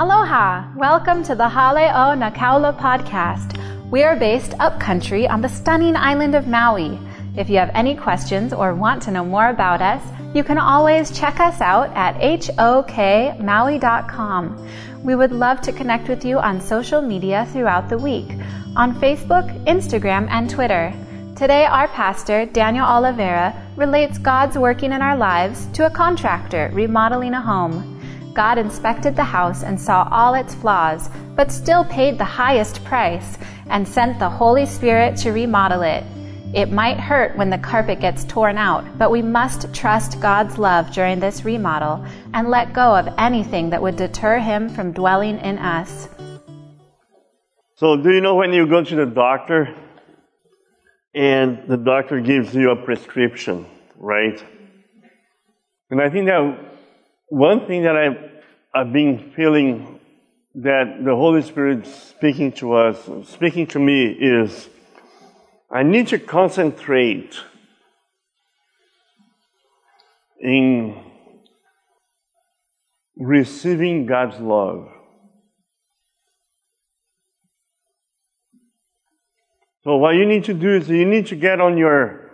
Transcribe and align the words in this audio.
Aloha! 0.00 0.64
Welcome 0.76 1.22
to 1.24 1.34
the 1.34 1.46
Hale 1.46 1.76
O 1.76 2.16
Kaula 2.30 2.72
podcast. 2.72 3.60
We 3.90 4.02
are 4.02 4.16
based 4.16 4.54
upcountry 4.58 5.28
on 5.28 5.42
the 5.42 5.48
stunning 5.50 5.94
island 5.94 6.34
of 6.34 6.46
Maui. 6.46 6.98
If 7.36 7.50
you 7.50 7.58
have 7.58 7.70
any 7.74 7.94
questions 7.94 8.54
or 8.54 8.74
want 8.74 9.02
to 9.02 9.10
know 9.10 9.26
more 9.26 9.50
about 9.50 9.82
us, 9.82 10.02
you 10.34 10.42
can 10.42 10.56
always 10.56 11.10
check 11.10 11.38
us 11.38 11.60
out 11.60 11.94
at 11.94 12.14
hokmaui.com. 12.14 13.04
We 15.04 15.14
would 15.14 15.32
love 15.32 15.60
to 15.60 15.70
connect 15.70 16.08
with 16.08 16.24
you 16.24 16.38
on 16.38 16.62
social 16.62 17.02
media 17.02 17.46
throughout 17.52 17.90
the 17.90 17.98
week 17.98 18.30
on 18.76 18.98
Facebook, 19.02 19.52
Instagram, 19.66 20.30
and 20.30 20.48
Twitter. 20.48 20.94
Today, 21.36 21.66
our 21.66 21.88
pastor, 21.88 22.46
Daniel 22.46 22.86
Oliveira, 22.86 23.54
relates 23.76 24.16
God's 24.16 24.56
working 24.56 24.92
in 24.92 25.02
our 25.02 25.18
lives 25.18 25.66
to 25.74 25.84
a 25.84 25.90
contractor 25.90 26.70
remodeling 26.72 27.34
a 27.34 27.42
home. 27.42 27.89
God 28.34 28.58
inspected 28.58 29.16
the 29.16 29.24
house 29.24 29.62
and 29.62 29.80
saw 29.80 30.08
all 30.10 30.34
its 30.34 30.54
flaws, 30.54 31.08
but 31.34 31.50
still 31.50 31.84
paid 31.84 32.16
the 32.16 32.24
highest 32.24 32.84
price 32.84 33.38
and 33.68 33.86
sent 33.86 34.18
the 34.18 34.30
Holy 34.30 34.66
Spirit 34.66 35.16
to 35.18 35.32
remodel 35.32 35.82
it. 35.82 36.04
It 36.54 36.72
might 36.72 36.98
hurt 36.98 37.36
when 37.36 37.50
the 37.50 37.58
carpet 37.58 38.00
gets 38.00 38.24
torn 38.24 38.58
out, 38.58 38.84
but 38.98 39.10
we 39.10 39.22
must 39.22 39.72
trust 39.72 40.20
God's 40.20 40.58
love 40.58 40.90
during 40.92 41.20
this 41.20 41.44
remodel 41.44 42.04
and 42.34 42.48
let 42.48 42.72
go 42.72 42.94
of 42.96 43.08
anything 43.18 43.70
that 43.70 43.82
would 43.82 43.96
deter 43.96 44.38
Him 44.38 44.68
from 44.68 44.92
dwelling 44.92 45.38
in 45.38 45.58
us. 45.58 46.08
So, 47.76 47.96
do 47.96 48.12
you 48.12 48.20
know 48.20 48.34
when 48.34 48.52
you 48.52 48.66
go 48.66 48.82
to 48.84 48.96
the 48.96 49.06
doctor 49.06 49.74
and 51.14 51.66
the 51.68 51.76
doctor 51.76 52.20
gives 52.20 52.54
you 52.54 52.70
a 52.70 52.76
prescription, 52.84 53.66
right? 53.96 54.44
And 55.90 56.00
I 56.00 56.10
think 56.10 56.26
that 56.26 56.69
one 57.30 57.66
thing 57.66 57.84
that 57.84 57.96
I've, 57.96 58.30
I've 58.74 58.92
been 58.92 59.32
feeling 59.34 60.00
that 60.56 61.04
the 61.04 61.14
Holy 61.14 61.42
Spirit 61.42 61.86
speaking 61.86 62.52
to 62.52 62.74
us, 62.74 62.98
speaking 63.28 63.66
to 63.68 63.78
me 63.78 64.06
is 64.06 64.68
I 65.70 65.84
need 65.84 66.08
to 66.08 66.18
concentrate 66.18 67.36
in 70.40 71.00
receiving 73.16 74.06
God's 74.06 74.40
love. 74.40 74.88
So, 79.84 79.96
what 79.96 80.16
you 80.16 80.26
need 80.26 80.44
to 80.44 80.54
do 80.54 80.74
is 80.74 80.88
you 80.88 81.06
need 81.06 81.28
to 81.28 81.36
get 81.36 81.60
on 81.60 81.78
your 81.78 82.30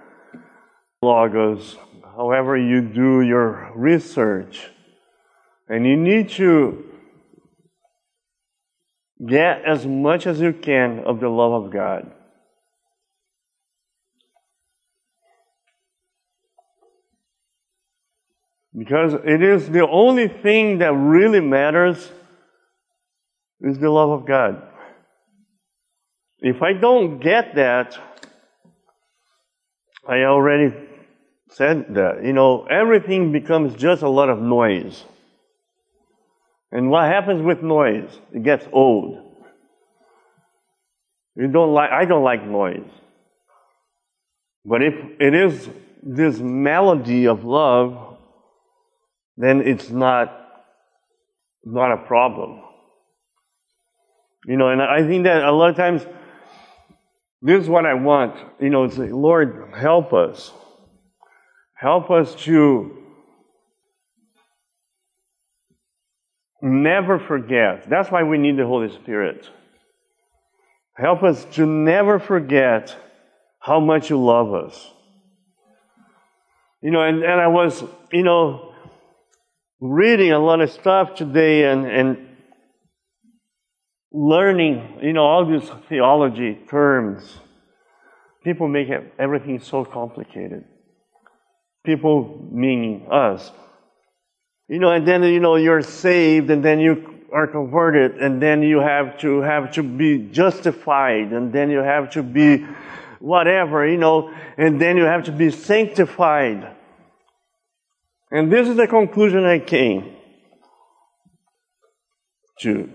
Logos, 1.02 1.77
however, 2.17 2.56
you 2.56 2.80
do 2.80 3.20
your 3.20 3.70
research, 3.77 4.70
and 5.69 5.86
you 5.86 5.97
need 5.97 6.31
to 6.31 6.84
get 9.25 9.64
as 9.64 9.86
much 9.86 10.27
as 10.27 10.41
you 10.41 10.53
can 10.53 11.00
of 11.00 11.20
the 11.20 11.28
love 11.28 11.64
of 11.64 11.73
God. 11.73 12.12
Because 18.77 19.14
it 19.25 19.42
is 19.42 19.70
the 19.70 19.89
only 19.89 20.28
thing 20.28 20.78
that 20.78 20.92
really 20.92 21.41
matters 21.41 22.11
is 23.61 23.78
the 23.78 23.91
love 23.91 24.11
of 24.11 24.27
God. 24.27 24.62
If 26.41 26.61
I 26.62 26.75
don't 26.75 27.19
get 27.19 27.55
that, 27.55 27.98
I 30.06 30.25
already 30.25 30.75
said 31.51 31.95
that, 31.95 32.23
you 32.23 32.34
know, 32.34 32.67
everything 32.67 33.33
becomes 33.33 33.75
just 33.75 34.03
a 34.03 34.08
lot 34.08 34.28
of 34.28 34.41
noise. 34.41 35.05
And 36.77 36.91
what 36.91 37.05
happens 37.05 37.41
with 37.41 37.62
noise? 37.62 38.10
It 38.34 38.42
gets 38.42 38.66
old. 38.70 39.16
You 41.34 41.48
don't 41.48 41.72
like, 41.72 41.91
I 41.91 42.05
don't 42.05 42.22
like 42.22 42.46
noise. 42.46 42.91
But 44.62 44.83
if 44.83 44.92
it 45.18 45.34
is 45.34 45.70
this 46.02 46.39
melody 46.39 47.28
of 47.28 47.46
love, 47.46 48.18
then 49.39 49.62
it's 49.62 49.89
not, 49.89 50.30
not 51.64 51.92
a 51.92 51.96
problem. 51.96 52.61
You 54.45 54.58
know, 54.58 54.68
and 54.68 54.83
I 54.83 55.02
think 55.06 55.24
that 55.24 55.45
a 55.45 55.52
lot 55.52 55.70
of 55.70 55.77
times, 55.77 56.05
this 57.40 57.62
is 57.62 57.70
what 57.70 57.86
I 57.86 57.95
want. 57.95 58.36
You 58.61 58.68
know, 58.68 58.86
say, 58.90 59.11
Lord, 59.11 59.72
help 59.74 60.12
us. 60.12 60.52
Help 61.72 62.11
us 62.11 62.34
to 62.45 63.05
never 66.62 67.18
forget. 67.18 67.89
That's 67.89 68.11
why 68.11 68.22
we 68.22 68.39
need 68.39 68.56
the 68.56 68.67
Holy 68.67 68.90
Spirit. 68.94 69.48
Help 70.96 71.22
us 71.22 71.44
to 71.56 71.67
never 71.67 72.18
forget 72.18 72.96
how 73.61 73.80
much 73.80 74.11
you 74.11 74.22
love 74.22 74.55
us. 74.55 74.92
You 76.83 76.90
know, 76.90 77.02
and, 77.02 77.22
and 77.22 77.40
I 77.40 77.48
was, 77.48 77.83
you 78.12 78.22
know, 78.22 78.72
reading 79.80 80.33
a 80.33 80.39
lot 80.39 80.61
of 80.61 80.70
stuff 80.70 81.14
today 81.16 81.64
and, 81.64 81.86
and 81.86 82.28
learning, 84.12 85.00
you 85.02 85.12
know, 85.12 85.24
all 85.24 85.45
these 85.45 85.68
theology 85.89 86.58
terms. 86.70 87.39
People 88.42 88.68
make 88.68 88.89
everything 89.18 89.61
so 89.61 89.84
complicated. 89.84 90.64
People 91.84 92.48
meaning 92.50 93.08
us. 93.11 93.50
You 94.68 94.80
know, 94.80 94.90
and 94.90 95.06
then, 95.06 95.22
you 95.22 95.40
know, 95.40 95.56
you're 95.56 95.82
saved 95.82 96.50
and 96.50 96.64
then 96.64 96.80
you 96.80 97.14
are 97.32 97.46
converted 97.46 98.16
and 98.18 98.42
then 98.42 98.62
you 98.62 98.78
have 98.80 99.18
to 99.18 99.40
have 99.40 99.72
to 99.72 99.82
be 99.82 100.18
justified 100.18 101.32
and 101.32 101.52
then 101.52 101.70
you 101.70 101.78
have 101.78 102.10
to 102.10 102.22
be 102.22 102.66
whatever, 103.20 103.86
you 103.86 103.96
know, 103.96 104.32
and 104.56 104.80
then 104.80 104.96
you 104.96 105.04
have 105.04 105.24
to 105.24 105.32
be 105.32 105.50
sanctified. 105.50 106.74
And 108.30 108.52
this 108.52 108.68
is 108.68 108.77
the 108.77 108.88
conclusion 108.88 109.44
I 109.44 109.60
came 109.60 110.16
to, 112.60 112.90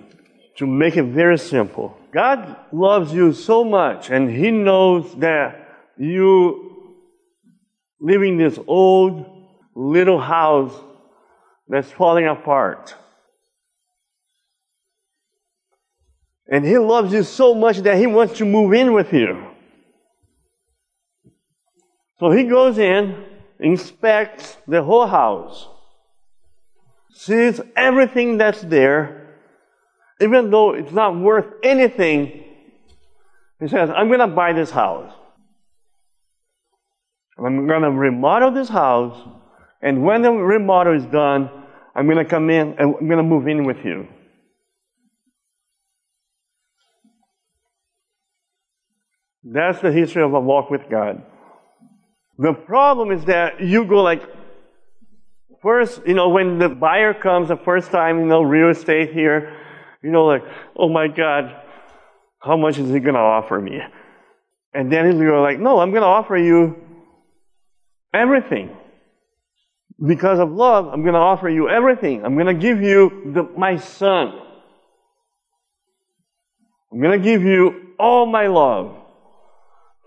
to 0.57 0.67
make 0.67 0.97
it 0.97 1.03
very 1.03 1.37
simple. 1.37 1.97
God 2.13 2.57
loves 2.73 3.13
you 3.13 3.31
so 3.31 3.63
much 3.63 4.09
and 4.09 4.29
He 4.29 4.51
knows 4.51 5.15
that 5.19 5.69
you 5.97 6.97
live 8.01 8.23
in 8.23 8.37
this 8.37 8.59
old 8.67 9.25
little 9.73 10.19
house 10.19 10.73
that's 11.71 11.89
falling 11.89 12.27
apart. 12.27 12.93
And 16.49 16.65
He 16.65 16.77
loves 16.77 17.13
you 17.13 17.23
so 17.23 17.55
much 17.55 17.77
that 17.77 17.97
He 17.97 18.07
wants 18.07 18.37
to 18.39 18.45
move 18.45 18.73
in 18.73 18.91
with 18.91 19.13
you. 19.13 19.47
So 22.19 22.29
He 22.29 22.43
goes 22.43 22.77
in, 22.77 23.23
inspects 23.57 24.57
the 24.67 24.83
whole 24.83 25.07
house, 25.07 25.69
sees 27.13 27.61
everything 27.77 28.37
that's 28.37 28.61
there, 28.61 29.37
even 30.19 30.51
though 30.51 30.73
it's 30.73 30.91
not 30.91 31.17
worth 31.17 31.45
anything. 31.63 32.43
He 33.61 33.69
says, 33.69 33.89
I'm 33.89 34.07
going 34.07 34.19
to 34.19 34.27
buy 34.27 34.51
this 34.51 34.71
house. 34.71 35.13
I'm 37.37 37.65
going 37.65 37.83
to 37.83 37.91
remodel 37.91 38.51
this 38.51 38.69
house. 38.69 39.17
And 39.81 40.03
when 40.03 40.21
the 40.21 40.31
remodel 40.31 40.95
is 40.95 41.05
done, 41.05 41.60
I'm 41.95 42.05
going 42.05 42.17
to 42.17 42.25
come 42.25 42.49
in 42.49 42.75
and 42.79 42.95
I'm 42.99 43.07
going 43.07 43.17
to 43.17 43.23
move 43.23 43.47
in 43.47 43.65
with 43.65 43.83
you. 43.83 44.07
That's 49.43 49.81
the 49.81 49.91
history 49.91 50.23
of 50.23 50.33
a 50.33 50.39
walk 50.39 50.69
with 50.69 50.89
God. 50.89 51.23
The 52.37 52.53
problem 52.53 53.11
is 53.11 53.25
that 53.25 53.59
you 53.59 53.85
go 53.85 54.01
like, 54.01 54.23
first, 55.61 56.01
you 56.05 56.13
know, 56.13 56.29
when 56.29 56.59
the 56.59 56.69
buyer 56.69 57.13
comes 57.13 57.49
the 57.49 57.57
first 57.57 57.91
time, 57.91 58.19
you 58.19 58.25
know, 58.25 58.41
real 58.41 58.69
estate 58.69 59.13
here, 59.13 59.57
you 60.03 60.11
know, 60.11 60.25
like, 60.25 60.43
oh 60.75 60.89
my 60.89 61.07
God, 61.07 61.55
how 62.39 62.55
much 62.55 62.77
is 62.77 62.89
he 62.89 62.99
going 62.99 63.15
to 63.15 63.19
offer 63.19 63.59
me? 63.59 63.79
And 64.73 64.91
then 64.91 65.05
to 65.05 65.25
go 65.25 65.41
like, 65.41 65.59
no, 65.59 65.79
I'm 65.79 65.91
going 65.91 66.01
to 66.01 66.07
offer 66.07 66.37
you 66.37 66.81
everything 68.13 68.75
because 70.05 70.39
of 70.39 70.51
love, 70.51 70.87
I'm 70.87 71.01
going 71.01 71.13
to 71.13 71.19
offer 71.19 71.47
you 71.47 71.69
everything. 71.69 72.25
I'm 72.25 72.33
going 72.33 72.47
to 72.47 72.53
give 72.53 72.81
you 72.81 73.31
the, 73.33 73.43
my 73.57 73.77
son. 73.77 74.33
I'm 76.91 76.99
going 76.99 77.19
to 77.19 77.23
give 77.23 77.43
you 77.43 77.93
all 77.99 78.25
my 78.25 78.47
love 78.47 78.95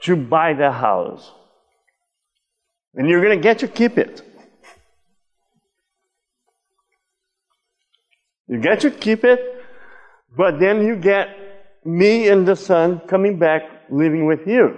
to 0.02 0.17
buy 0.17 0.55
the 0.55 0.70
house. 0.70 1.31
And 2.94 3.08
you're 3.08 3.23
going 3.23 3.38
to 3.38 3.43
get 3.43 3.61
to 3.61 3.69
keep 3.69 3.96
it. 3.96 4.23
You 8.49 8.61
get 8.61 8.81
to 8.81 8.91
keep 8.91 9.25
it, 9.25 9.41
but 10.37 10.61
then 10.61 10.85
you 10.85 10.96
get 10.96 11.29
me 11.85 12.29
and 12.29 12.46
the 12.46 12.56
son 12.56 13.00
coming 13.08 13.38
back 13.38 13.62
living 13.91 14.26
with 14.26 14.46
you. 14.46 14.76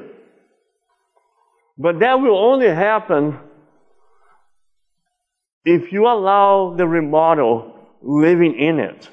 But 1.76 1.98
that 2.00 2.20
will 2.20 2.38
only 2.38 2.68
happen 2.68 3.38
if 5.66 5.92
you 5.92 6.06
allow 6.06 6.74
the 6.76 6.86
remodel 6.86 7.74
living 8.00 8.54
in 8.54 8.78
it. 8.78 9.10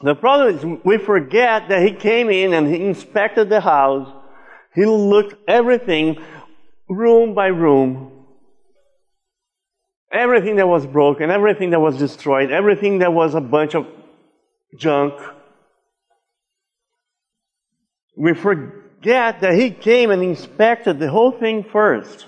The 0.00 0.14
problem 0.14 0.56
is 0.56 0.80
we 0.82 0.96
forget 0.96 1.68
that 1.68 1.82
he 1.82 1.92
came 1.92 2.30
in 2.30 2.54
and 2.54 2.66
he 2.66 2.82
inspected 2.82 3.50
the 3.50 3.60
house. 3.60 4.10
He 4.74 4.86
looked 4.86 5.34
everything, 5.46 6.16
room 6.88 7.34
by 7.34 7.48
room. 7.48 8.10
Everything 10.10 10.56
that 10.56 10.66
was 10.66 10.86
broken, 10.86 11.30
everything 11.30 11.70
that 11.70 11.80
was 11.80 11.98
destroyed, 11.98 12.50
everything 12.50 13.00
that 13.00 13.12
was 13.12 13.34
a 13.34 13.40
bunch 13.40 13.74
of 13.74 13.86
junk. 14.78 15.12
We 18.16 18.32
forget 18.32 19.42
that 19.42 19.52
he 19.54 19.70
came 19.70 20.10
and 20.10 20.22
inspected 20.22 20.98
the 20.98 21.10
whole 21.10 21.32
thing 21.32 21.64
first. 21.70 22.26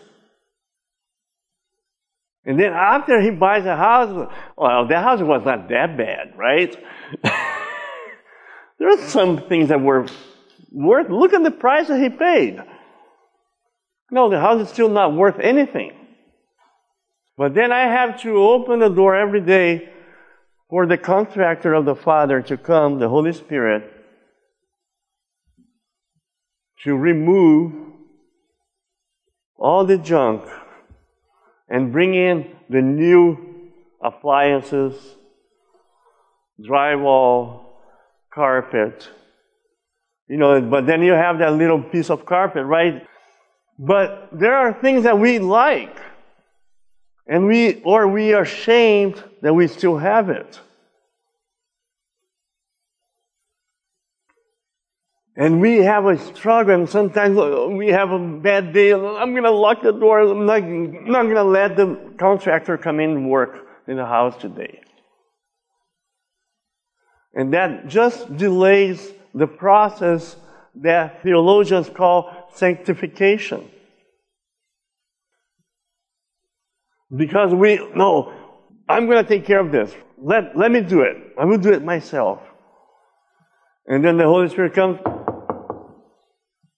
And 2.44 2.59
then 2.59 2.73
after 2.73 3.21
he 3.21 3.31
buys 3.31 3.65
a 3.67 3.77
house, 3.77 4.29
well, 4.56 4.87
the 4.89 5.00
house 5.00 5.21
was 5.21 5.44
not 5.44 5.69
that 5.69 5.97
bad, 5.97 6.37
right? 6.37 6.77
there 7.23 8.91
are 8.91 9.09
some 9.09 9.49
things 9.49 9.69
that 9.69 9.81
were 9.81 10.06
worth, 10.73 11.09
look 11.09 11.33
at 11.33 11.43
the 11.44 11.53
price 11.53 11.89
that 11.89 12.00
he 12.00 12.09
paid. 12.09 12.59
No, 14.11 14.29
the 14.29 14.41
house 14.41 14.61
is 14.61 14.69
still 14.69 14.89
not 14.89 15.15
worth 15.15 15.39
anything. 15.39 15.93
But 17.39 17.55
then 17.55 17.71
I 17.73 17.85
have 17.85 18.21
to 18.23 18.37
open 18.37 18.81
the 18.81 18.89
door 18.89 19.17
every 19.17 19.41
day 19.41 19.89
for 20.69 20.87
the 20.87 20.99
contractor 20.99 21.75
of 21.75 21.85
the 21.85 21.94
Father 21.94 22.43
to 22.43 22.56
come, 22.56 22.99
the 22.99 23.09
Holy 23.09 23.33
Spirit, 23.33 23.91
to 26.83 26.97
remove 26.97 27.73
all 29.56 29.85
the 29.85 29.97
junk 29.97 30.43
and 31.73 31.91
bring 31.91 32.15
in 32.15 32.55
the 32.69 32.83
new 32.83 33.39
appliances, 34.05 34.95
drywall, 36.61 37.65
carpet. 38.33 39.09
You 40.29 40.37
know, 40.37 40.61
but 40.61 40.87
then 40.87 41.03
you 41.03 41.13
have 41.13 41.39
that 41.39 41.55
little 41.55 41.83
piece 41.83 42.11
of 42.11 42.27
carpet, 42.27 42.67
right? 42.67 43.07
But 43.79 44.29
there 44.33 44.55
are 44.55 44.75
things 44.75 45.05
that 45.05 45.19
we 45.19 45.39
like. 45.39 45.99
And 47.27 47.47
we, 47.47 47.81
or 47.85 48.07
we 48.07 48.35
are 48.35 48.43
ashamed 48.43 49.23
that 49.41 49.55
we 49.55 49.67
still 49.67 49.97
have 49.97 50.29
it. 50.29 50.61
And 55.34 55.61
we 55.61 55.79
have 55.79 56.05
a 56.05 56.19
struggle, 56.19 56.75
and 56.75 56.88
sometimes 56.88 57.38
uh, 57.38 57.67
we 57.70 57.88
have 57.88 58.11
a 58.11 58.19
bad 58.19 58.75
day. 58.75 58.93
I'm 58.93 59.31
going 59.32 59.44
to 59.44 59.50
lock 59.50 59.82
the 59.82 59.93
door. 59.93 60.20
I'm 60.20 60.44
not, 60.44 60.62
not 60.62 61.23
going 61.23 61.37
to 61.37 61.44
let 61.44 61.76
the 61.76 62.14
contractor 62.19 62.76
come 62.76 63.00
in 63.00 63.11
and 63.11 63.31
work 63.31 63.67
in 63.88 63.96
the 63.96 64.05
house 64.05 64.40
today. 64.40 64.81
And 67.34 67.55
that 67.55 67.88
just 67.88 68.37
delays 68.37 69.11
the 69.34 69.46
process 69.46 70.37
that 70.75 71.23
theologians 71.23 71.88
call 71.88 72.50
sanctification. 72.55 73.70
Because 77.14 77.55
we, 77.55 77.76
no, 77.94 78.34
I'm 78.87 79.06
going 79.06 79.23
to 79.23 79.29
take 79.29 79.46
care 79.46 79.61
of 79.61 79.73
this. 79.73 79.94
Let, 80.19 80.56
let 80.56 80.70
me 80.70 80.82
do 80.82 81.02
it. 81.02 81.17
I 81.38 81.46
will 81.46 81.58
do 81.58 81.73
it 81.73 81.82
myself. 81.82 82.40
And 83.87 84.05
then 84.05 84.17
the 84.17 84.25
Holy 84.25 84.49
Spirit 84.49 84.75
comes, 84.75 85.00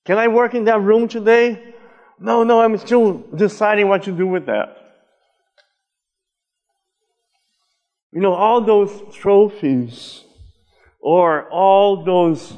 can 0.05 0.19
I 0.19 0.29
work 0.29 0.55
in 0.55 0.65
that 0.65 0.81
room 0.81 1.09
today? 1.09 1.75
No, 2.19 2.45
no, 2.45 2.61
I'm 2.61 2.77
still 2.79 3.25
deciding 3.35 3.89
what 3.89 4.03
to 4.05 4.13
do 4.13 4.27
with 4.27 4.47
that. 4.47 4.77
You 8.13 8.21
know, 8.21 8.35
all 8.35 8.61
those 8.61 9.15
trophies 9.15 10.23
or 11.01 11.49
all 11.51 12.05
those 12.05 12.57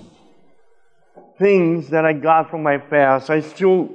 things 1.39 1.91
that 1.91 2.05
I 2.05 2.13
got 2.13 2.51
from 2.51 2.63
my 2.63 2.79
past, 2.79 3.31
I 3.31 3.41
still 3.41 3.89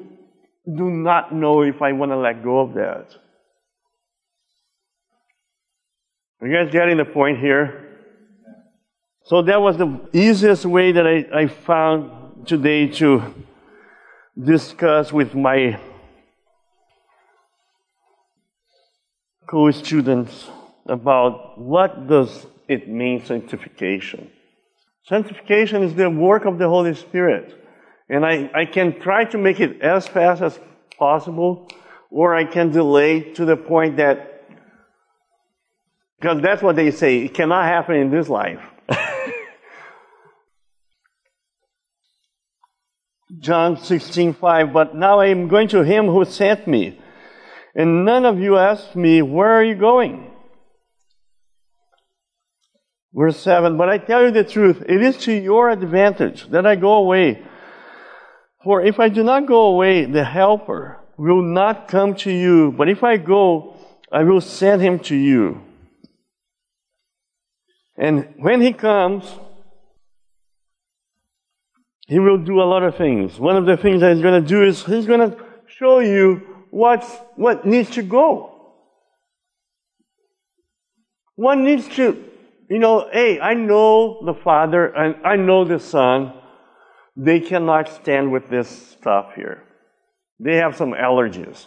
do 0.66 0.90
not 0.90 1.34
know 1.34 1.62
if 1.62 1.82
I 1.82 1.92
want 1.92 2.12
to 2.12 2.18
let 2.18 2.44
go 2.44 2.60
of 2.60 2.74
that. 2.74 3.08
Are 6.42 6.48
you 6.48 6.56
guys 6.56 6.72
getting 6.72 6.98
the 6.98 7.06
point 7.06 7.40
here? 7.40 7.88
So 9.26 9.44
that 9.44 9.62
was 9.62 9.78
the 9.78 10.02
easiest 10.14 10.66
way 10.66 10.92
that 10.92 11.06
I, 11.06 11.26
I 11.34 11.48
found 11.48 12.12
today 12.46 12.88
to 12.88 13.22
discuss 14.42 15.14
with 15.14 15.36
my 15.36 15.80
co-students 19.48 20.48
about 20.86 21.60
what 21.60 22.08
does 22.08 22.48
it 22.68 22.88
mean 22.88 23.24
sanctification. 23.26 24.32
Sanctification 25.04 25.84
is 25.84 25.94
the 25.94 26.10
work 26.10 26.46
of 26.46 26.58
the 26.58 26.68
Holy 26.68 26.96
Spirit. 26.96 27.54
And 28.10 28.26
I, 28.26 28.50
I 28.54 28.66
can 28.66 29.00
try 29.00 29.26
to 29.26 29.38
make 29.38 29.60
it 29.60 29.82
as 29.82 30.08
fast 30.08 30.42
as 30.42 30.60
possible, 30.98 31.68
or 32.10 32.36
I 32.36 32.46
can 32.46 32.72
delay 32.72 33.34
to 33.34 33.46
the 33.46 33.58
point 33.58 33.98
that, 33.98 34.44
because 36.20 36.42
that's 36.42 36.62
what 36.62 36.76
they 36.76 36.92
say, 36.92 37.20
it 37.20 37.34
cannot 37.34 37.66
happen 37.66 37.96
in 37.96 38.10
this 38.10 38.30
life. 38.30 38.62
John 43.40 43.78
16, 43.78 44.34
5, 44.34 44.74
but 44.74 44.96
now 44.96 45.20
I 45.20 45.28
am 45.28 45.48
going 45.48 45.68
to 45.70 45.84
him 45.84 46.08
who 46.08 46.26
sent 46.26 46.68
me. 46.68 47.00
And 47.74 48.04
none 48.04 48.26
of 48.26 48.40
you 48.40 48.58
asked 48.58 48.96
me, 48.96 49.22
where 49.22 49.52
are 49.52 49.64
you 49.64 49.76
going? 49.76 50.32
Verse 53.14 53.38
7, 53.38 53.78
but 53.78 53.90
I 53.90 53.98
tell 53.98 54.24
you 54.24 54.32
the 54.32 54.44
truth, 54.44 54.84
it 54.88 55.02
is 55.02 55.18
to 55.18 55.34
your 55.34 55.70
advantage 55.70 56.50
that 56.50 56.66
I 56.66 56.76
go 56.76 56.94
away. 56.94 57.44
For 58.64 58.82
if 58.82 59.00
I 59.00 59.10
do 59.10 59.24
not 59.24 59.48
go 59.48 59.68
away, 59.68 60.06
the 60.06 60.24
helper 60.24 61.00
will 61.18 61.42
not 61.42 61.88
come 61.88 62.16
to 62.16 62.32
you, 62.32 62.74
but 62.78 62.90
if 62.90 63.04
I 63.04 63.18
go, 63.18 63.76
I 64.12 64.24
will 64.24 64.42
send 64.42 64.82
him 64.82 65.00
to 65.00 65.16
you. 65.16 65.62
And 67.98 68.34
when 68.38 68.62
he 68.62 68.74
comes, 68.74 69.26
he 72.12 72.20
will 72.20 72.38
do 72.38 72.62
a 72.62 72.68
lot 72.68 72.84
of 72.84 72.98
things. 72.98 73.40
One 73.40 73.56
of 73.56 73.66
the 73.66 73.78
things 73.78 74.02
that 74.02 74.14
he's 74.14 74.22
going 74.22 74.44
to 74.44 74.46
do 74.46 74.66
is 74.66 74.86
he's 74.86 75.06
going 75.06 75.32
to 75.32 75.38
show 75.66 76.00
you 76.00 76.42
what's, 76.70 77.10
what 77.38 77.66
needs 77.66 77.90
to 77.92 78.04
go. 78.04 78.74
What 81.36 81.58
needs 81.58 81.88
to, 81.96 82.22
you 82.70 82.80
know, 82.80 83.08
hey, 83.14 83.40
I 83.40 83.54
know 83.54 84.26
the 84.26 84.34
Father 84.34 84.88
and 84.88 85.26
I 85.26 85.38
know 85.38 85.64
the 85.64 85.80
Son. 85.80 86.34
They 87.16 87.40
cannot 87.40 87.88
stand 87.88 88.34
with 88.34 88.50
this 88.50 88.68
stuff 88.68 89.28
here. 89.38 89.64
They 90.38 90.58
have 90.58 90.76
some 90.76 90.92
allergies 90.92 91.66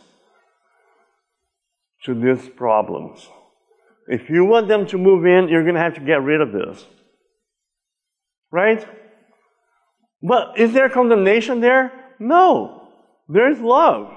to 2.05 2.13
these 2.13 2.51
problems. 2.51 3.27
If 4.09 4.29
you 4.29 4.45
want 4.45 4.69
them 4.69 4.87
to 4.89 4.99
move 4.99 5.25
in, 5.25 5.49
you're 5.49 5.63
going 5.63 5.77
to 5.77 5.81
have 5.81 5.95
to 5.95 6.01
get 6.01 6.23
rid 6.23 6.43
of 6.43 6.53
this. 6.53 6.85
Right? 8.53 8.87
But 10.25 10.59
is 10.59 10.73
there 10.73 10.89
condemnation 10.89 11.61
there? 11.61 11.93
No. 12.19 12.89
There's 13.29 13.61
love. 13.61 14.11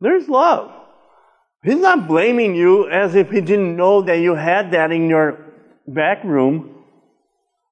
There's 0.00 0.28
love. 0.28 0.72
He's 1.62 1.76
not 1.76 2.08
blaming 2.08 2.56
you 2.56 2.90
as 2.90 3.14
if 3.14 3.30
he 3.30 3.40
didn't 3.40 3.76
know 3.76 4.02
that 4.02 4.16
you 4.16 4.34
had 4.34 4.72
that 4.72 4.90
in 4.90 5.08
your 5.08 5.38
back 5.86 6.24
room. 6.24 6.84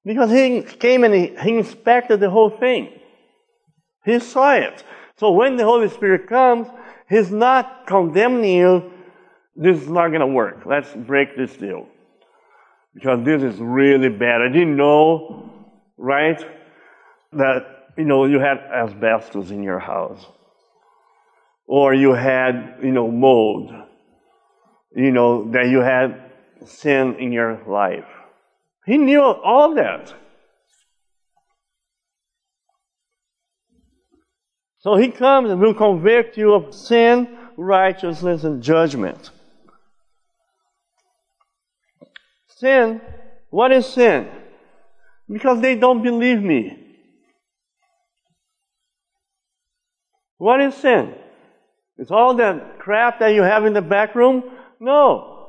Because 0.04 0.30
he 0.30 0.62
came 0.62 1.02
and 1.02 1.12
he, 1.12 1.34
he 1.42 1.58
inspected 1.58 2.20
the 2.20 2.30
whole 2.30 2.50
thing. 2.50 2.88
He 4.04 4.20
saw 4.20 4.54
it. 4.54 4.84
So 5.16 5.32
when 5.32 5.56
the 5.56 5.64
Holy 5.64 5.88
Spirit 5.88 6.28
comes, 6.28 6.68
he's 7.08 7.32
not 7.32 7.88
condemning 7.88 8.44
you. 8.44 8.92
This 9.56 9.82
is 9.82 9.88
not 9.88 10.08
going 10.08 10.20
to 10.20 10.28
work. 10.28 10.64
Let's 10.64 10.94
break 10.94 11.36
this 11.36 11.56
deal 11.56 11.88
because 12.94 13.24
this 13.24 13.42
is 13.42 13.58
really 13.60 14.08
bad. 14.08 14.40
I 14.42 14.52
didn't 14.52 14.76
know, 14.76 15.50
right, 15.96 16.40
that, 17.32 17.88
you 17.96 18.04
know, 18.04 18.24
you 18.24 18.40
had 18.40 18.58
asbestos 18.58 19.50
in 19.50 19.62
your 19.62 19.78
house. 19.78 20.24
Or 21.66 21.94
you 21.94 22.14
had, 22.14 22.78
you 22.82 22.90
know, 22.90 23.10
mold. 23.10 23.70
You 24.94 25.12
know, 25.12 25.50
that 25.52 25.68
you 25.68 25.80
had 25.80 26.30
sin 26.66 27.14
in 27.20 27.30
your 27.32 27.62
life. 27.68 28.08
He 28.84 28.98
knew 28.98 29.22
all 29.22 29.74
that. 29.76 30.12
So 34.78 34.96
he 34.96 35.10
comes 35.10 35.50
and 35.50 35.60
will 35.60 35.74
convict 35.74 36.36
you 36.36 36.54
of 36.54 36.74
sin, 36.74 37.38
righteousness, 37.56 38.44
and 38.44 38.62
judgment. 38.62 39.30
Sin. 42.60 43.00
What 43.48 43.72
is 43.72 43.86
sin? 43.86 44.28
Because 45.28 45.60
they 45.60 45.76
don't 45.76 46.02
believe 46.02 46.42
me. 46.42 46.76
What 50.36 50.60
is 50.60 50.74
sin? 50.74 51.14
It's 51.96 52.10
all 52.10 52.34
that 52.34 52.78
crap 52.78 53.20
that 53.20 53.28
you 53.28 53.42
have 53.42 53.64
in 53.64 53.72
the 53.72 53.82
back 53.82 54.14
room? 54.14 54.44
No. 54.78 55.48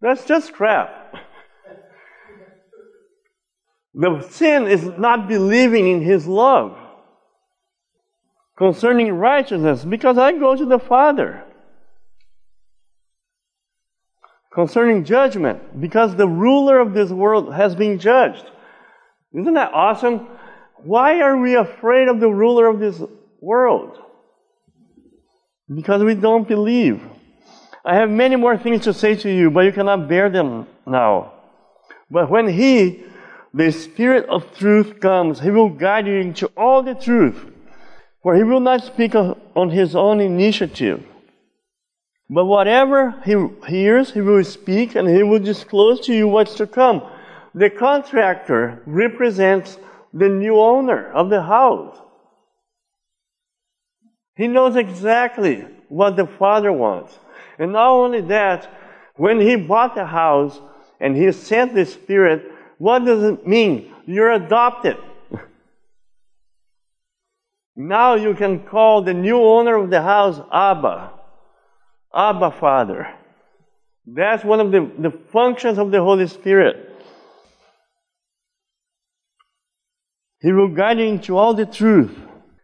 That's 0.00 0.24
just 0.24 0.52
crap. 0.52 1.14
The 3.94 4.26
sin 4.30 4.68
is 4.68 4.84
not 4.84 5.28
believing 5.28 5.88
in 5.88 6.00
His 6.00 6.26
love. 6.26 6.76
Concerning 8.56 9.12
righteousness, 9.14 9.84
because 9.84 10.16
I 10.16 10.32
go 10.32 10.54
to 10.54 10.64
the 10.64 10.78
Father. 10.78 11.44
Concerning 14.52 15.04
judgment, 15.04 15.80
because 15.80 16.16
the 16.16 16.26
ruler 16.26 16.80
of 16.80 16.92
this 16.92 17.10
world 17.10 17.54
has 17.54 17.76
been 17.76 17.98
judged. 18.00 18.44
Isn't 19.32 19.54
that 19.54 19.72
awesome? 19.72 20.26
Why 20.78 21.20
are 21.20 21.36
we 21.36 21.54
afraid 21.54 22.08
of 22.08 22.18
the 22.18 22.28
ruler 22.28 22.66
of 22.66 22.80
this 22.80 23.00
world? 23.40 23.96
Because 25.72 26.02
we 26.02 26.16
don't 26.16 26.48
believe. 26.48 27.00
I 27.84 27.94
have 27.94 28.10
many 28.10 28.34
more 28.34 28.58
things 28.58 28.82
to 28.84 28.92
say 28.92 29.14
to 29.16 29.30
you, 29.30 29.50
but 29.50 29.60
you 29.60 29.72
cannot 29.72 30.08
bear 30.08 30.28
them 30.28 30.66
now. 30.84 31.32
But 32.10 32.28
when 32.28 32.48
He, 32.48 33.04
the 33.54 33.70
Spirit 33.70 34.28
of 34.28 34.56
truth, 34.58 34.98
comes, 34.98 35.40
He 35.40 35.50
will 35.50 35.70
guide 35.70 36.08
you 36.08 36.14
into 36.14 36.48
all 36.56 36.82
the 36.82 36.94
truth. 36.94 37.46
For 38.22 38.34
He 38.34 38.42
will 38.42 38.60
not 38.60 38.82
speak 38.82 39.14
on 39.14 39.70
His 39.70 39.94
own 39.94 40.20
initiative. 40.20 41.04
But 42.32 42.44
whatever 42.44 43.16
He 43.26 43.34
hears, 43.66 44.12
He 44.12 44.20
will 44.20 44.44
speak 44.44 44.94
and 44.94 45.08
He 45.08 45.24
will 45.24 45.40
disclose 45.40 46.00
to 46.06 46.14
you 46.14 46.28
what's 46.28 46.54
to 46.54 46.66
come. 46.66 47.02
The 47.54 47.68
contractor 47.68 48.80
represents 48.86 49.76
the 50.14 50.28
new 50.28 50.58
owner 50.58 51.10
of 51.12 51.28
the 51.28 51.42
house. 51.42 51.98
He 54.36 54.46
knows 54.46 54.76
exactly 54.76 55.66
what 55.88 56.16
the 56.16 56.26
Father 56.26 56.72
wants. 56.72 57.18
And 57.58 57.72
not 57.72 57.90
only 57.90 58.20
that, 58.22 58.72
when 59.16 59.40
he 59.40 59.56
bought 59.56 59.94
the 59.94 60.06
house 60.06 60.58
and 61.00 61.16
he 61.16 61.30
sent 61.32 61.74
the 61.74 61.84
Spirit, 61.84 62.50
what 62.78 63.04
does 63.04 63.22
it 63.24 63.46
mean? 63.46 63.92
You're 64.06 64.30
adopted. 64.30 64.96
now 67.76 68.14
you 68.14 68.34
can 68.34 68.60
call 68.60 69.02
the 69.02 69.12
new 69.12 69.42
owner 69.42 69.74
of 69.74 69.90
the 69.90 70.00
house 70.00 70.40
Abba. 70.52 71.19
Abba 72.14 72.50
Father. 72.52 73.14
That's 74.06 74.44
one 74.44 74.60
of 74.60 74.72
the, 74.72 74.90
the 74.98 75.10
functions 75.32 75.78
of 75.78 75.90
the 75.90 76.02
Holy 76.02 76.26
Spirit. 76.26 76.88
He 80.40 80.52
will 80.52 80.68
guide 80.68 80.98
you 80.98 81.04
into 81.04 81.36
all 81.36 81.54
the 81.54 81.66
truth. 81.66 82.16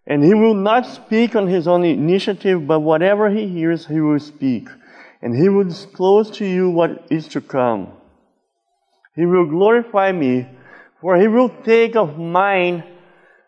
And 0.09 0.23
he 0.23 0.35
will 0.35 0.55
not 0.55 0.87
speak 0.87 1.35
on 1.35 1.49
his 1.49 1.67
own 1.67 1.85
initiative, 1.85 2.67
but 2.67 2.81
whatever 2.81 3.29
he 3.29 3.49
hears, 3.49 3.87
he 3.87 4.01
will 4.01 4.21
speak 4.21 4.69
and 5.23 5.35
he 5.35 5.49
will 5.49 5.65
disclose 5.65 6.31
to 6.31 6.45
you 6.45 6.71
what 6.71 7.07
is 7.11 7.29
to 7.29 7.41
come. 7.41 7.89
He 9.15 9.25
will 9.25 9.47
glorify 9.47 10.13
me, 10.13 10.47
for 11.01 11.17
he 11.17 11.27
will 11.27 11.49
take 11.49 11.97
of 11.97 12.19
mine 12.19 12.85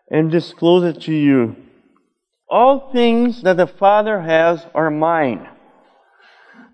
and 0.09 0.31
disclose 0.31 0.83
it 0.83 1.01
to 1.03 1.13
you. 1.13 1.55
All 2.49 2.91
things 2.91 3.43
that 3.43 3.57
the 3.57 3.67
Father 3.67 4.19
has 4.19 4.65
are 4.73 4.89
mine. 4.89 5.47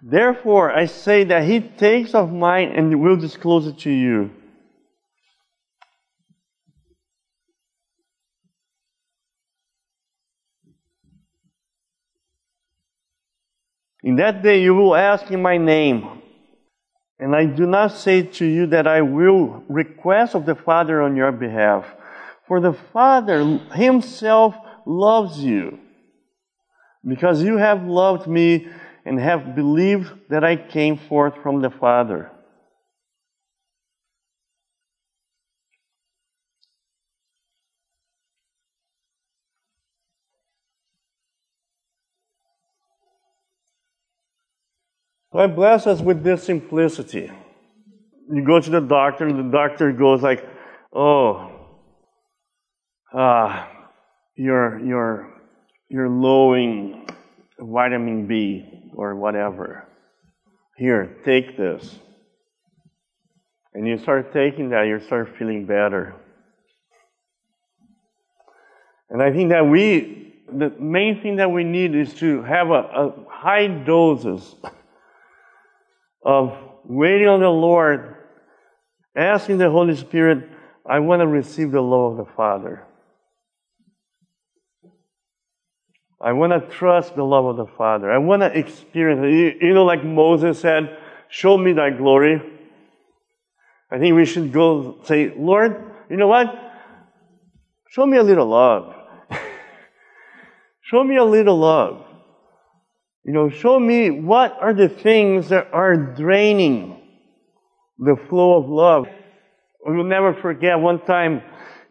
Therefore, 0.08 0.72
I 0.72 0.86
say 0.86 1.24
that 1.24 1.46
he 1.46 1.60
takes 1.60 2.14
of 2.14 2.32
mine 2.32 2.74
and 2.76 3.02
will 3.02 3.18
disclose 3.18 3.66
it 3.66 3.80
to 3.80 3.90
you. 3.90 4.30
In 14.04 14.18
that 14.18 14.44
day 14.44 14.62
you 14.62 14.76
will 14.76 14.96
ask 14.96 15.32
in 15.32 15.42
my 15.42 15.58
name. 15.58 16.22
And 17.18 17.36
I 17.36 17.46
do 17.46 17.66
not 17.66 17.94
say 17.94 18.22
to 18.22 18.46
you 18.46 18.68
that 18.68 18.86
I 18.86 19.02
will 19.02 19.64
request 19.68 20.36
of 20.36 20.46
the 20.46 20.54
Father 20.54 21.02
on 21.02 21.16
your 21.16 21.32
behalf. 21.32 21.84
For 22.48 22.60
the 22.62 22.74
Father 22.74 23.44
himself 23.74 24.56
loves 24.86 25.40
you. 25.40 25.80
Because 27.04 27.42
you 27.42 27.58
have 27.58 27.86
loved 27.86 28.28
me 28.28 28.68
and 29.06 29.20
have 29.20 29.56
believed 29.56 30.12
that 30.30 30.44
I 30.44 30.56
came 30.56 30.98
forth 30.98 31.36
from 31.44 31.62
the 31.62 31.70
Father. 31.70 32.32
God 45.32 45.56
bless 45.56 45.86
us 45.86 46.00
with 46.00 46.24
this 46.24 46.44
simplicity. 46.44 47.30
You 48.32 48.44
go 48.44 48.60
to 48.60 48.70
the 48.70 48.80
doctor, 48.80 49.28
and 49.28 49.38
the 49.38 49.52
doctor 49.52 49.92
goes 49.92 50.22
like, 50.22 50.48
"Oh, 50.94 51.52
ah, 53.14 53.70
you're 54.36 54.80
you're 54.80 55.34
you're 55.90 56.10
lowing 56.10 57.06
vitamin 57.60 58.28
B 58.28 58.92
or 58.96 59.16
whatever. 59.16 59.88
Here, 60.78 61.18
take 61.24 61.58
this." 61.58 62.00
And 63.74 63.86
you 63.86 63.98
start 63.98 64.32
taking 64.32 64.70
that, 64.70 64.84
you 64.84 65.00
start 65.02 65.36
feeling 65.38 65.66
better. 65.66 66.16
And 69.10 69.22
I 69.22 69.32
think 69.32 69.50
that 69.50 69.68
we, 69.68 70.34
the 70.52 70.70
main 70.80 71.22
thing 71.22 71.36
that 71.38 71.52
we 71.52 71.64
need 71.64 71.94
is 71.94 72.14
to 72.16 72.42
have 72.44 72.70
a, 72.70 72.74
a 72.74 73.14
high 73.30 73.68
doses 73.68 74.56
of 76.24 76.58
waiting 76.86 77.28
on 77.28 77.42
the 77.42 77.50
Lord, 77.50 78.16
asking 79.16 79.58
the 79.58 79.70
Holy 79.70 79.96
Spirit, 79.96 80.50
I 80.86 81.00
want 81.00 81.22
to 81.22 81.28
receive 81.28 81.72
the 81.72 81.82
love 81.82 82.18
of 82.18 82.26
the 82.26 82.34
Father. 82.34 82.84
I 86.22 86.32
want 86.34 86.54
to 86.54 86.76
trust 86.76 87.16
the 87.16 87.24
love 87.24 87.46
of 87.46 87.58
the 87.58 87.66
Father. 87.66 88.12
I 88.12 88.18
want 88.18 88.42
to 88.42 88.58
experience 88.58 89.22
it. 89.24 89.62
You, 89.62 89.74
know, 89.74 89.86
like 89.86 90.04
Moses 90.04 90.60
said, 90.60 90.98
Show 91.30 91.58
me 91.58 91.74
thy 91.74 91.90
glory. 91.90 92.42
I 93.92 94.00
think 94.00 94.16
we 94.16 94.26
should 94.26 94.54
go 94.54 95.00
say, 95.04 95.34
Lord, 95.36 95.92
you 96.10 96.18
know 96.18 96.28
what? 96.28 96.48
Show 97.90 98.06
me 98.06 98.18
a 98.18 98.24
little 98.24 98.48
love. 98.48 98.96
Show 100.82 101.04
me 101.04 101.18
a 101.18 101.24
little 101.24 101.58
love. 101.58 102.06
You 103.26 103.34
know, 103.34 103.50
show 103.50 103.80
me 103.80 104.12
what 104.12 104.56
are 104.62 104.74
the 104.74 104.88
things 104.88 105.50
that 105.50 105.70
are 105.74 105.98
draining 105.98 107.02
the 107.98 108.16
flow 108.30 108.58
of 108.62 108.70
love. 108.70 109.08
We 109.88 109.98
will 109.98 110.04
never 110.04 110.32
forget 110.34 110.80
one 110.80 111.04
time, 111.04 111.42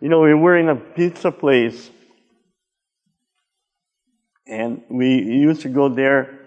you 0.01 0.09
know, 0.09 0.21
we 0.21 0.33
were 0.33 0.57
in 0.57 0.69
a 0.69 0.77
pizza 0.77 1.33
place 1.33 1.91
and 4.47 4.83
we 4.89 5.23
used 5.23 5.63
to 5.63 5.69
go 5.69 5.89
there 5.89 6.41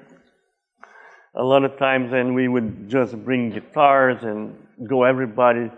a 1.35 1.43
lot 1.43 1.63
of 1.63 1.77
times 1.77 2.13
and 2.13 2.33
we 2.33 2.47
would 2.47 2.89
just 2.89 3.15
bring 3.23 3.49
guitars 3.49 4.23
and 4.23 4.55
go 4.87 5.03
everybody 5.03 5.71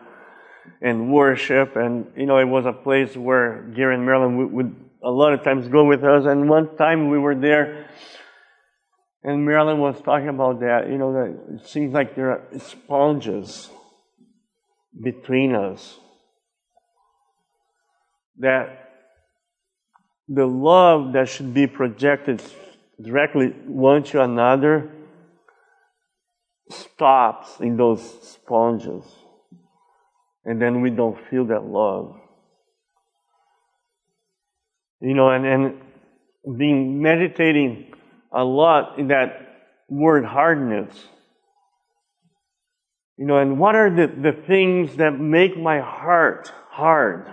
and 0.81 1.11
worship 1.11 1.75
and 1.75 2.11
you 2.15 2.25
know 2.25 2.37
it 2.37 2.45
was 2.45 2.65
a 2.65 2.73
place 2.73 3.15
where 3.15 3.63
Gary 3.75 3.95
and 3.95 4.05
Marilyn 4.05 4.37
would, 4.37 4.51
would 4.51 4.75
a 5.03 5.09
lot 5.11 5.33
of 5.33 5.43
times 5.43 5.67
go 5.67 5.85
with 5.85 6.03
us 6.03 6.25
and 6.25 6.49
one 6.49 6.75
time 6.77 7.09
we 7.09 7.17
were 7.17 7.35
there 7.35 7.89
and 9.23 9.45
Marilyn 9.45 9.79
was 9.79 10.01
talking 10.01 10.29
about 10.29 10.61
that, 10.61 10.89
you 10.89 10.97
know, 10.97 11.11
that 11.13 11.55
it 11.55 11.67
seems 11.67 11.93
like 11.93 12.15
there 12.15 12.31
are 12.31 12.47
sponges 12.59 13.69
between 15.01 15.55
us. 15.55 15.99
That 18.37 18.88
the 20.29 20.45
love 20.45 21.13
that 21.13 21.27
should 21.27 21.53
be 21.53 21.65
projected 21.65 22.41
directly 23.01 23.47
one 23.65 24.03
to 24.03 24.21
another 24.21 24.91
stops 26.69 27.59
in 27.59 27.77
those 27.77 28.01
sponges. 28.21 29.03
And 30.45 30.61
then 30.61 30.81
we 30.81 30.91
don't 30.91 31.17
feel 31.29 31.45
that 31.47 31.65
love. 31.65 32.15
You 35.01 35.15
know, 35.15 35.29
and, 35.29 35.45
and 35.45 36.57
being 36.57 37.01
meditating 37.01 37.93
a 38.31 38.43
lot 38.43 38.99
in 38.99 39.07
that 39.07 39.47
word 39.89 40.25
hardness. 40.25 40.95
You 43.17 43.25
know, 43.25 43.37
and 43.37 43.59
what 43.59 43.75
are 43.75 43.89
the, 43.89 44.07
the 44.07 44.31
things 44.31 44.97
that 44.97 45.19
make 45.19 45.57
my 45.57 45.79
heart 45.79 46.51
hard? 46.69 47.27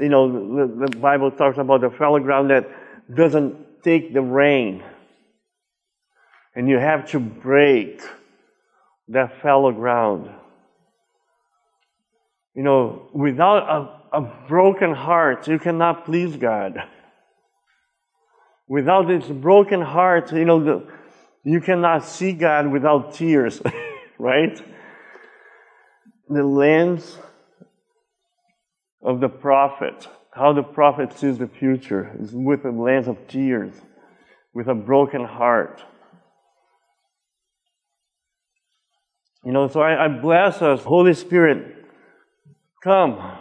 You 0.00 0.08
know, 0.08 0.66
the, 0.66 0.86
the 0.86 0.96
Bible 0.98 1.30
talks 1.30 1.58
about 1.58 1.80
the 1.80 1.90
fallow 1.90 2.18
ground 2.18 2.50
that 2.50 2.68
doesn't 3.14 3.82
take 3.82 4.12
the 4.12 4.22
rain. 4.22 4.82
And 6.54 6.68
you 6.68 6.78
have 6.78 7.10
to 7.10 7.20
break 7.20 8.02
that 9.08 9.40
fallow 9.42 9.72
ground. 9.72 10.30
You 12.54 12.62
know, 12.62 13.08
without 13.12 14.00
a, 14.12 14.18
a 14.18 14.20
broken 14.48 14.94
heart, 14.94 15.46
you 15.48 15.58
cannot 15.58 16.04
please 16.04 16.36
God. 16.36 16.82
Without 18.68 19.06
this 19.06 19.26
broken 19.26 19.82
heart, 19.82 20.32
you 20.32 20.44
know, 20.44 20.64
the, 20.64 20.86
you 21.44 21.60
cannot 21.60 22.04
see 22.04 22.32
God 22.32 22.72
without 22.72 23.14
tears, 23.14 23.62
right? 24.18 24.60
the 26.28 26.42
lens 26.42 27.18
of 29.06 29.20
the 29.20 29.28
prophet, 29.28 30.08
how 30.32 30.52
the 30.52 30.64
prophet 30.64 31.16
sees 31.16 31.38
the 31.38 31.46
future, 31.46 32.14
is 32.20 32.32
with 32.32 32.64
a 32.64 32.70
lens 32.70 33.06
of 33.06 33.16
tears, 33.28 33.72
with 34.52 34.66
a 34.66 34.74
broken 34.74 35.24
heart. 35.24 35.80
You 39.44 39.52
know, 39.52 39.68
so 39.68 39.80
I, 39.80 40.06
I 40.06 40.08
bless 40.08 40.60
us, 40.60 40.82
Holy 40.82 41.14
Spirit, 41.14 41.86
come 42.82 43.38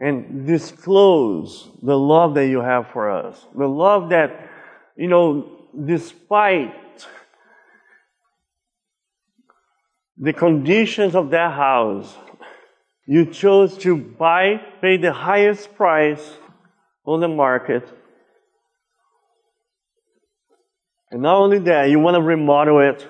and 0.00 0.44
disclose 0.44 1.70
the 1.82 1.96
love 1.96 2.34
that 2.34 2.48
you 2.48 2.60
have 2.60 2.88
for 2.88 3.10
us. 3.10 3.46
The 3.56 3.68
love 3.68 4.10
that, 4.10 4.50
you 4.96 5.06
know, 5.06 5.68
despite 5.86 7.06
the 10.18 10.32
conditions 10.32 11.14
of 11.14 11.30
that 11.30 11.52
house, 11.52 12.12
you 13.06 13.26
chose 13.26 13.76
to 13.78 13.96
buy, 13.96 14.60
pay 14.80 14.96
the 14.96 15.12
highest 15.12 15.74
price 15.74 16.36
on 17.04 17.20
the 17.20 17.28
market. 17.28 17.88
And 21.10 21.22
not 21.22 21.36
only 21.36 21.58
that, 21.60 21.90
you 21.90 21.98
want 21.98 22.14
to 22.14 22.22
remodel 22.22 22.80
it. 22.80 23.06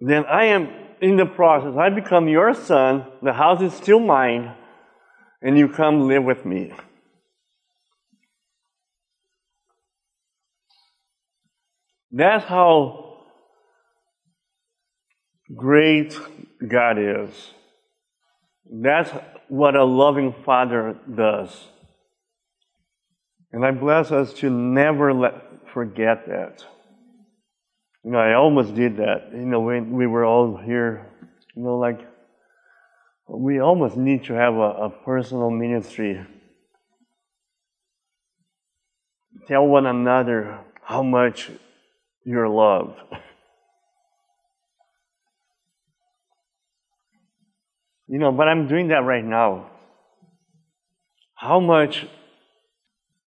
Then 0.00 0.24
I 0.24 0.46
am 0.46 0.68
in 1.00 1.16
the 1.16 1.26
process. 1.26 1.76
I 1.76 1.90
become 1.90 2.28
your 2.28 2.54
son. 2.54 3.06
The 3.22 3.32
house 3.32 3.62
is 3.62 3.72
still 3.74 4.00
mine 4.00 4.54
and 5.42 5.56
you 5.56 5.68
come 5.68 6.08
live 6.08 6.24
with 6.24 6.44
me. 6.44 6.72
That's 12.12 12.44
how 12.44 13.24
great 15.54 16.18
God 16.66 16.98
is. 16.98 17.30
That's 18.70 19.10
what 19.48 19.74
a 19.74 19.84
loving 19.84 20.34
father 20.44 20.96
does. 21.12 21.68
And 23.52 23.64
I 23.64 23.72
bless 23.72 24.12
us 24.12 24.32
to 24.34 24.48
never 24.48 25.12
let 25.12 25.34
forget 25.72 26.26
that. 26.28 26.64
You 28.04 28.12
know, 28.12 28.18
I 28.18 28.34
almost 28.34 28.74
did 28.74 28.96
that. 28.98 29.30
You 29.32 29.44
know, 29.44 29.60
when 29.60 29.92
we 29.92 30.06
were 30.06 30.24
all 30.24 30.56
here, 30.56 31.06
you 31.54 31.64
know, 31.64 31.76
like 31.78 32.00
we 33.28 33.60
almost 33.60 33.96
need 33.96 34.24
to 34.24 34.34
have 34.34 34.54
a, 34.54 34.86
a 34.86 34.90
personal 35.04 35.50
ministry. 35.50 36.24
Tell 39.48 39.66
one 39.66 39.86
another 39.86 40.60
how 40.82 41.02
much 41.02 41.50
you're 42.24 42.48
loved. 42.48 43.00
You 48.10 48.18
know, 48.18 48.32
but 48.32 48.48
I'm 48.48 48.66
doing 48.66 48.88
that 48.88 49.04
right 49.04 49.24
now. 49.24 49.70
How 51.36 51.60
much 51.60 52.04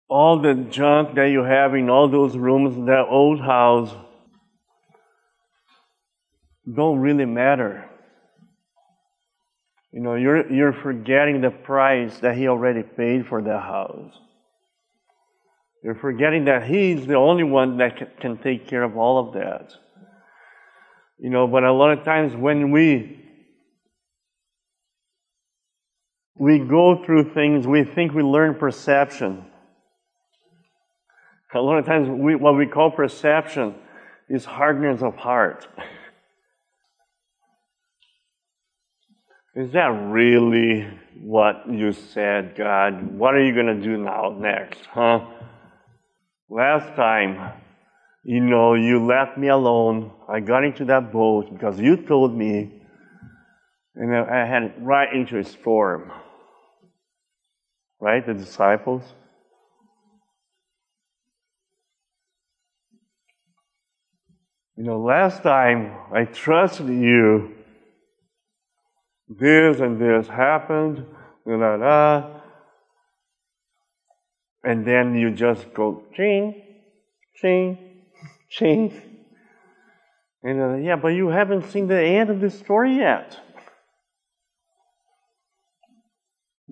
all 0.09 0.41
the 0.41 0.55
junk 0.55 1.13
that 1.15 1.27
you 1.27 1.43
have 1.43 1.75
in 1.75 1.87
all 1.87 2.09
those 2.09 2.35
rooms, 2.35 2.87
that 2.87 3.05
old 3.07 3.39
house, 3.39 3.93
don't 6.65 6.97
really 6.97 7.25
matter. 7.25 7.87
You 9.91 10.01
know, 10.01 10.15
you're, 10.15 10.51
you're 10.51 10.73
forgetting 10.73 11.41
the 11.41 11.51
price 11.51 12.17
that 12.21 12.35
He 12.35 12.47
already 12.47 12.81
paid 12.81 13.27
for 13.27 13.39
that 13.39 13.61
house. 13.61 14.17
You're 15.83 15.93
forgetting 15.93 16.45
that 16.45 16.63
He's 16.67 17.05
the 17.05 17.17
only 17.17 17.43
one 17.43 17.77
that 17.77 18.19
can 18.19 18.39
take 18.39 18.67
care 18.67 18.81
of 18.81 18.97
all 18.97 19.27
of 19.27 19.35
that. 19.35 19.73
You 21.19 21.29
know, 21.29 21.45
but 21.45 21.63
a 21.63 21.71
lot 21.71 21.95
of 21.95 22.03
times 22.03 22.35
when 22.35 22.71
we 22.71 23.20
we 26.35 26.59
go 26.59 27.03
through 27.05 27.33
things, 27.33 27.67
we 27.67 27.83
think 27.83 28.13
we 28.13 28.23
learn 28.23 28.55
perception. 28.55 29.45
A 31.53 31.59
lot 31.59 31.79
of 31.79 31.85
times, 31.85 32.07
we, 32.09 32.35
what 32.35 32.55
we 32.55 32.65
call 32.65 32.91
perception 32.91 33.75
is 34.29 34.45
hardness 34.45 35.01
of 35.01 35.15
heart. 35.15 35.67
Is 39.53 39.73
that 39.73 39.89
really 39.89 40.87
what 41.19 41.69
you 41.69 41.91
said, 41.91 42.55
God? 42.55 43.17
What 43.17 43.35
are 43.35 43.43
you 43.43 43.53
going 43.53 43.65
to 43.65 43.83
do 43.83 43.97
now, 43.97 44.33
next, 44.39 44.79
huh? 44.85 45.25
Last 46.49 46.95
time, 46.95 47.51
you 48.23 48.39
know, 48.39 48.75
you 48.75 49.05
left 49.05 49.37
me 49.37 49.49
alone. 49.49 50.11
I 50.29 50.39
got 50.39 50.63
into 50.63 50.85
that 50.85 51.11
boat 51.11 51.51
because 51.51 51.77
you 51.81 51.97
told 51.97 52.33
me, 52.33 52.80
and 53.95 54.15
I 54.15 54.45
had 54.45 54.85
right 54.85 55.09
interest 55.13 55.57
for 55.57 55.95
him. 55.95 56.11
Right? 57.99 58.25
The 58.25 58.33
disciples. 58.33 59.03
You 64.77 64.85
know, 64.85 64.99
last 64.99 65.43
time 65.43 65.95
I 66.13 66.25
trusted 66.25 66.87
you 66.87 67.51
this 69.29 69.79
and 69.79 70.01
this 70.01 70.27
happened, 70.27 71.05
da 71.45 71.57
da 71.57 71.77
da. 71.77 72.41
And 74.63 74.85
then 74.85 75.15
you 75.15 75.31
just 75.31 75.73
go 75.73 76.03
ching, 76.15 76.61
ching, 77.35 77.77
ching. 78.49 78.91
And 80.43 80.61
uh, 80.61 80.75
yeah, 80.77 80.95
but 80.95 81.09
you 81.09 81.27
haven't 81.27 81.69
seen 81.69 81.87
the 81.87 82.01
end 82.01 82.29
of 82.29 82.39
this 82.39 82.57
story 82.57 82.95
yet. 82.97 83.39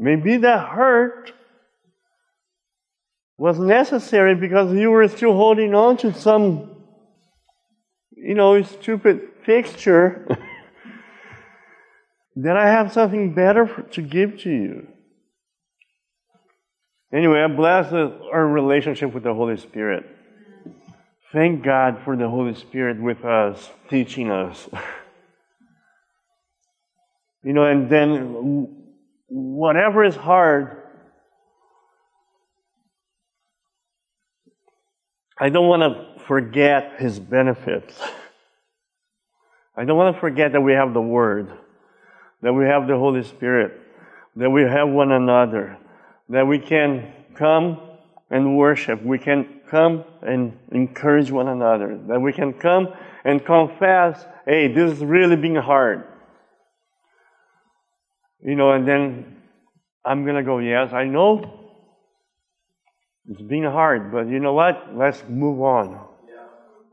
Maybe 0.01 0.37
that 0.37 0.69
hurt 0.69 1.33
was 3.37 3.59
necessary 3.59 4.33
because 4.33 4.73
you 4.73 4.91
were 4.91 5.09
still 5.09 5.33
holding 5.33 5.75
on 5.75 5.97
to 5.97 6.13
some, 6.13 6.71
you 8.15 8.33
know, 8.33 8.61
stupid 8.63 9.27
fixture. 9.45 10.25
then 12.35 12.55
I 12.55 12.67
have 12.67 12.93
something 12.93 13.33
better 13.33 13.67
for, 13.67 13.81
to 13.81 14.01
give 14.01 14.39
to 14.39 14.49
you. 14.49 14.87
Anyway, 17.11 17.41
I 17.41 17.47
bless 17.47 17.91
our 17.91 18.47
relationship 18.47 19.13
with 19.13 19.23
the 19.23 19.33
Holy 19.33 19.57
Spirit. 19.57 20.05
Thank 21.33 21.61
God 21.61 22.03
for 22.05 22.15
the 22.15 22.29
Holy 22.29 22.55
Spirit 22.55 23.01
with 23.01 23.25
us, 23.25 23.69
teaching 23.89 24.31
us. 24.31 24.69
you 27.43 27.51
know, 27.51 27.65
and 27.65 27.89
then 27.89 28.78
whatever 29.29 30.03
is 30.03 30.15
hard, 30.15 30.77
I 35.39 35.49
don't 35.49 35.67
want 35.67 35.81
to 35.81 36.23
forget 36.25 36.99
His 36.99 37.19
benefits. 37.19 37.97
I 39.75 39.85
don't 39.85 39.97
want 39.97 40.15
to 40.15 40.19
forget 40.19 40.51
that 40.51 40.61
we 40.61 40.73
have 40.73 40.93
the 40.93 41.01
Word 41.01 41.57
that 42.41 42.53
we 42.53 42.65
have 42.65 42.87
the 42.87 42.97
Holy 42.97 43.23
Spirit, 43.23 43.79
that 44.35 44.49
we 44.49 44.63
have 44.63 44.89
one 44.89 45.11
another, 45.11 45.77
that 46.29 46.47
we 46.47 46.59
can 46.59 47.11
come 47.35 47.79
and 48.29 48.57
worship, 48.57 49.03
we 49.03 49.17
can 49.17 49.61
come 49.69 50.03
and 50.21 50.57
encourage 50.71 51.31
one 51.31 51.47
another, 51.47 51.99
that 52.07 52.19
we 52.19 52.31
can 52.31 52.53
come 52.53 52.87
and 53.25 53.43
confess, 53.45 54.25
hey, 54.45 54.71
this 54.71 54.93
is 54.93 55.03
really 55.03 55.35
being 55.35 55.55
hard. 55.55 56.05
You 58.41 58.55
know, 58.55 58.71
and 58.71 58.87
then 58.87 59.37
I'm 60.05 60.23
going 60.23 60.35
to 60.35 60.43
go, 60.43 60.59
yes, 60.59 60.93
I 60.93 61.05
know 61.05 61.59
it's 63.29 63.41
been 63.41 63.63
hard, 63.63 64.11
but 64.11 64.27
you 64.27 64.39
know 64.39 64.53
what? 64.53 64.95
Let's 64.95 65.23
move 65.27 65.61
on. 65.61 65.99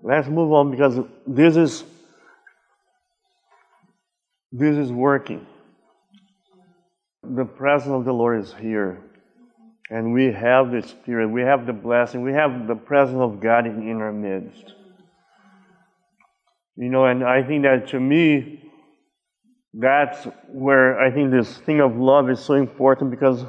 Let's 0.02 0.28
move 0.28 0.52
on 0.52 0.70
because 0.70 0.98
this 1.26 1.56
is 1.56 1.84
this 4.52 4.76
is 4.76 4.92
working. 4.92 5.46
The 7.22 7.44
presence 7.44 7.92
of 7.92 8.04
the 8.04 8.12
Lord 8.12 8.42
is 8.42 8.54
here. 8.54 9.02
And 9.90 10.12
we 10.12 10.32
have 10.32 10.70
the 10.70 10.82
Spirit, 10.82 11.28
we 11.28 11.42
have 11.42 11.66
the 11.66 11.72
blessing, 11.72 12.22
we 12.22 12.32
have 12.32 12.66
the 12.66 12.74
presence 12.74 13.18
of 13.18 13.40
God 13.40 13.66
in, 13.66 13.88
in 13.88 14.00
our 14.00 14.12
midst. 14.12 14.74
You 16.76 16.88
know, 16.88 17.06
and 17.06 17.24
I 17.24 17.42
think 17.42 17.62
that 17.62 17.88
to 17.88 18.00
me, 18.00 18.65
that's 19.78 20.26
where 20.48 20.98
I 20.98 21.10
think 21.10 21.30
this 21.30 21.58
thing 21.58 21.80
of 21.80 21.96
love 21.96 22.30
is 22.30 22.40
so 22.40 22.54
important 22.54 23.10
because 23.10 23.44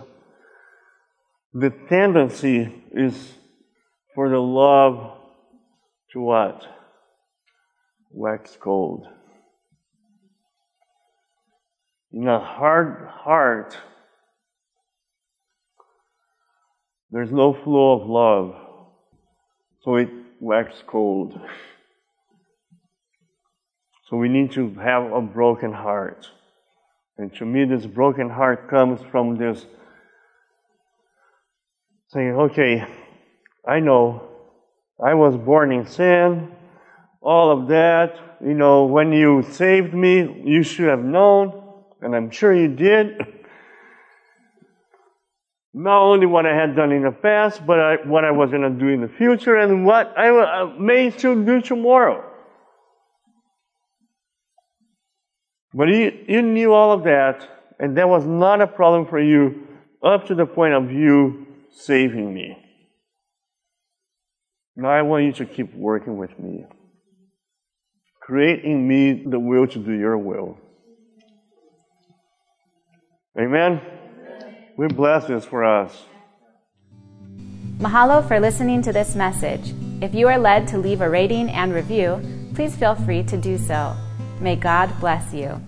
the 1.53 1.69
tendency 1.87 2.83
is 2.91 3.33
for 4.13 4.29
the 4.29 4.39
love 4.39 5.19
to 6.11 6.19
what? 6.19 6.63
Wax 8.11 8.57
cold. 8.59 9.07
In 12.11 12.27
a 12.27 12.39
hard 12.39 13.07
heart, 13.07 13.77
there's 17.11 17.31
no 17.31 17.53
flow 17.53 18.01
of 18.01 18.09
love, 18.09 18.55
so 19.83 19.95
it 19.95 20.09
waxes 20.41 20.83
cold. 20.87 21.39
So 24.09 24.15
we 24.15 24.29
need 24.29 24.53
to 24.53 24.73
have 24.75 25.11
a 25.11 25.21
broken 25.21 25.73
heart. 25.73 26.29
And 27.17 27.33
to 27.35 27.45
me, 27.45 27.65
this 27.65 27.85
broken 27.85 28.29
heart 28.29 28.69
comes 28.69 29.01
from 29.11 29.37
this 29.37 29.65
saying, 32.09 32.31
okay, 32.31 32.85
I 33.67 33.81
know 33.81 34.29
I 35.03 35.13
was 35.13 35.35
born 35.35 35.73
in 35.73 35.85
sin, 35.85 36.53
all 37.21 37.51
of 37.51 37.67
that. 37.67 38.17
You 38.41 38.53
know, 38.53 38.85
when 38.85 39.11
you 39.11 39.43
saved 39.51 39.93
me, 39.93 40.41
you 40.45 40.63
should 40.63 40.87
have 40.87 41.03
known, 41.03 41.63
and 42.01 42.15
I'm 42.15 42.31
sure 42.31 42.55
you 42.55 42.69
did. 42.69 43.17
Not 45.73 46.01
only 46.01 46.27
what 46.27 46.45
I 46.45 46.55
had 46.55 46.77
done 46.77 46.93
in 46.93 47.03
the 47.03 47.11
past, 47.11 47.67
but 47.67 47.79
I, 47.79 47.95
what 48.07 48.23
I 48.23 48.31
was 48.31 48.51
going 48.51 48.61
to 48.61 48.69
do 48.69 48.87
in 48.87 49.01
the 49.01 49.09
future, 49.09 49.57
and 49.57 49.85
what 49.85 50.17
I, 50.17 50.73
may 50.79 51.11
still 51.11 51.43
do 51.43 51.61
tomorrow. 51.61 52.26
But 55.73 55.89
you, 55.89 56.25
you 56.27 56.41
knew 56.41 56.73
all 56.73 56.91
of 56.91 57.03
that, 57.03 57.47
and 57.79 57.97
that 57.97 58.07
was 58.07 58.25
not 58.25 58.61
a 58.61 58.67
problem 58.67 59.05
for 59.05 59.19
you 59.19 59.67
up 60.03 60.25
to 60.27 60.35
the 60.35 60.45
point 60.45 60.73
of 60.73 60.91
you 60.91 61.47
saving 61.71 62.33
me. 62.33 62.57
Now 64.75 64.89
I 64.89 65.01
want 65.01 65.25
you 65.25 65.33
to 65.33 65.45
keep 65.45 65.73
working 65.73 66.17
with 66.17 66.37
me. 66.39 66.65
Create 68.21 68.63
in 68.63 68.87
me 68.87 69.23
the 69.25 69.39
will 69.39 69.67
to 69.67 69.79
do 69.79 69.91
your 69.91 70.17
will. 70.17 70.57
Amen? 73.39 73.81
We 74.77 74.87
bless 74.87 75.25
this 75.25 75.45
for 75.45 75.63
us. 75.63 76.03
Mahalo 77.79 78.27
for 78.27 78.39
listening 78.39 78.81
to 78.83 78.93
this 78.93 79.15
message. 79.15 79.73
If 80.01 80.13
you 80.13 80.27
are 80.27 80.37
led 80.37 80.67
to 80.69 80.77
leave 80.77 81.01
a 81.01 81.09
rating 81.09 81.49
and 81.49 81.73
review, 81.73 82.21
please 82.53 82.75
feel 82.75 82.95
free 82.95 83.23
to 83.23 83.37
do 83.37 83.57
so. 83.57 83.95
May 84.39 84.55
God 84.55 84.99
bless 84.99 85.33
you. 85.33 85.59